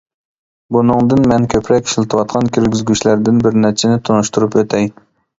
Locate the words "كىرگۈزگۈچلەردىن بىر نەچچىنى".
2.55-3.99